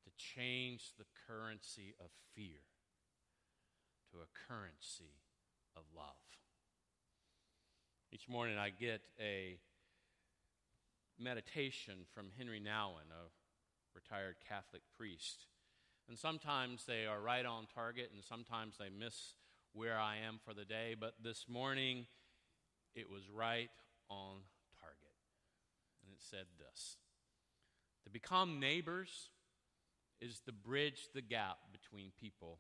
to 0.04 0.12
change 0.18 0.94
the 0.98 1.06
currency 1.28 1.96
of 2.00 2.08
fear 2.34 2.68
to 4.12 4.18
a 4.18 4.32
currency 4.48 5.20
of 5.76 5.84
love. 5.96 6.24
Each 8.12 8.30
morning 8.30 8.58
I 8.58 8.70
get 8.70 9.02
a 9.20 9.58
meditation 11.20 12.06
from 12.14 12.28
Henri 12.38 12.60
Nouwen, 12.60 13.12
a 13.12 13.30
retired 13.94 14.36
Catholic 14.48 14.82
priest. 14.98 15.48
And 16.08 16.18
sometimes 16.18 16.86
they 16.86 17.06
are 17.06 17.20
right 17.20 17.46
on 17.46 17.68
target, 17.74 18.12
and 18.14 18.24
sometimes 18.24 18.76
they 18.78 18.90
miss 18.90 19.34
where 19.74 19.98
I 19.98 20.18
am 20.18 20.40
for 20.44 20.54
the 20.54 20.66
day. 20.66 20.96
But 21.00 21.16
this 21.24 21.46
morning, 21.50 22.06
it 22.94 23.10
was 23.10 23.30
right 23.34 23.70
on 24.10 24.38
target. 24.80 25.16
And 26.04 26.14
it 26.14 26.22
said 26.22 26.46
this 26.60 26.98
To 28.04 28.10
become 28.10 28.60
neighbors 28.60 29.30
is 30.22 30.40
to 30.42 30.52
bridge 30.52 31.10
the 31.14 31.22
gap 31.22 31.58
between 31.72 32.12
people. 32.20 32.60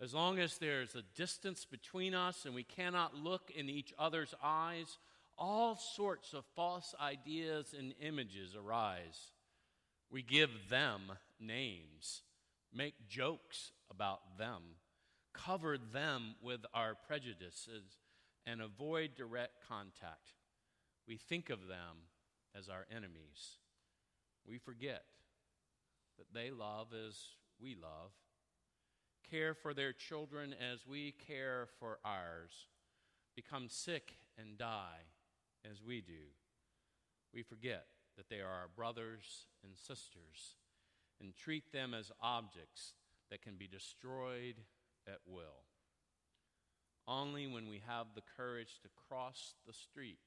As 0.00 0.12
long 0.12 0.40
as 0.40 0.58
there's 0.58 0.96
a 0.96 1.02
distance 1.16 1.64
between 1.64 2.12
us 2.12 2.44
and 2.44 2.54
we 2.54 2.64
cannot 2.64 3.14
look 3.14 3.52
in 3.54 3.68
each 3.68 3.94
other's 3.98 4.34
eyes, 4.42 4.98
all 5.38 5.76
sorts 5.76 6.34
of 6.34 6.44
false 6.54 6.94
ideas 7.00 7.74
and 7.76 7.94
images 8.00 8.54
arise. 8.54 9.30
We 10.10 10.22
give 10.22 10.50
them 10.68 11.12
names, 11.40 12.22
make 12.72 13.08
jokes 13.08 13.72
about 13.90 14.38
them, 14.38 14.62
cover 15.32 15.78
them 15.78 16.34
with 16.42 16.60
our 16.74 16.94
prejudices, 16.94 17.98
and 18.46 18.60
avoid 18.60 19.14
direct 19.16 19.66
contact. 19.68 20.34
We 21.06 21.16
think 21.16 21.50
of 21.50 21.66
them 21.68 22.08
as 22.56 22.68
our 22.68 22.86
enemies. 22.94 23.58
We 24.46 24.58
forget 24.58 25.04
that 26.18 26.34
they 26.34 26.50
love 26.50 26.88
as 26.92 27.16
we 27.60 27.74
love, 27.74 28.10
care 29.30 29.54
for 29.54 29.72
their 29.72 29.92
children 29.92 30.54
as 30.72 30.86
we 30.86 31.14
care 31.26 31.68
for 31.78 31.98
ours, 32.04 32.68
become 33.34 33.68
sick 33.68 34.12
and 34.36 34.58
die 34.58 35.11
as 35.70 35.82
we 35.82 36.00
do, 36.00 36.32
we 37.32 37.42
forget 37.42 37.86
that 38.16 38.28
they 38.28 38.40
are 38.40 38.50
our 38.50 38.68
brothers 38.74 39.46
and 39.64 39.72
sisters 39.76 40.56
and 41.20 41.36
treat 41.36 41.72
them 41.72 41.94
as 41.94 42.10
objects 42.20 42.94
that 43.30 43.42
can 43.42 43.56
be 43.56 43.66
destroyed 43.66 44.56
at 45.06 45.20
will. 45.26 45.64
Only 47.06 47.46
when 47.46 47.68
we 47.68 47.80
have 47.86 48.08
the 48.14 48.22
courage 48.36 48.78
to 48.82 48.88
cross 49.08 49.54
the 49.66 49.72
street 49.72 50.18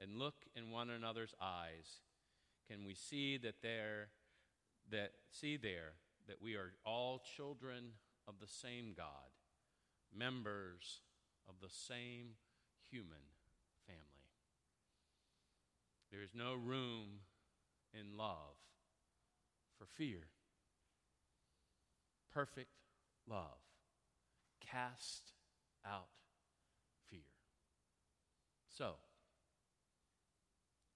and 0.00 0.18
look 0.18 0.34
in 0.56 0.70
one 0.70 0.90
another's 0.90 1.34
eyes 1.40 2.00
can 2.68 2.84
we 2.84 2.94
see 2.94 3.36
that 3.38 3.62
there 3.62 4.08
that 4.90 5.12
see 5.30 5.56
there 5.56 5.92
that 6.26 6.40
we 6.40 6.54
are 6.54 6.72
all 6.84 7.22
children 7.36 7.92
of 8.26 8.34
the 8.40 8.46
same 8.46 8.94
God, 8.96 9.06
members 10.16 11.00
of 11.48 11.54
the 11.60 11.72
same 11.72 12.36
human. 12.90 13.31
There 16.12 16.22
is 16.22 16.34
no 16.34 16.54
room 16.54 17.20
in 17.94 18.18
love 18.18 18.56
for 19.78 19.86
fear. 19.86 20.18
Perfect 22.32 22.68
love 23.26 23.58
cast 24.60 25.32
out 25.86 26.08
fear. 27.10 27.20
So, 28.68 28.94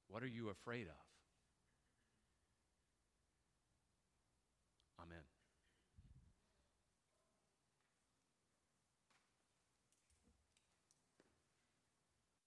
what 0.09 0.23
are 0.23 0.29
you 0.29 0.51
afraid 0.51 0.87
of? 0.87 1.06